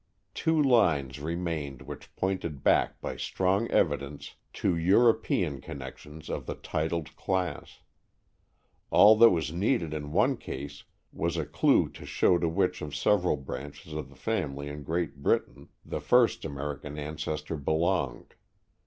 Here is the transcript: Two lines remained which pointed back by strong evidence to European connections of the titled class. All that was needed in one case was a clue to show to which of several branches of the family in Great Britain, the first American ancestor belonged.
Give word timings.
Two 0.33 0.59
lines 0.59 1.19
remained 1.19 1.83
which 1.83 2.15
pointed 2.15 2.63
back 2.63 2.99
by 3.01 3.15
strong 3.15 3.69
evidence 3.69 4.33
to 4.53 4.75
European 4.75 5.61
connections 5.61 6.27
of 6.27 6.47
the 6.47 6.55
titled 6.55 7.15
class. 7.15 7.81
All 8.89 9.15
that 9.17 9.29
was 9.29 9.53
needed 9.53 9.93
in 9.93 10.11
one 10.11 10.37
case 10.37 10.85
was 11.13 11.37
a 11.37 11.45
clue 11.45 11.87
to 11.89 12.05
show 12.07 12.39
to 12.39 12.49
which 12.49 12.81
of 12.81 12.95
several 12.95 13.37
branches 13.37 13.93
of 13.93 14.09
the 14.09 14.15
family 14.15 14.69
in 14.69 14.81
Great 14.81 15.21
Britain, 15.21 15.69
the 15.85 16.01
first 16.01 16.45
American 16.45 16.97
ancestor 16.97 17.55
belonged. 17.55 18.33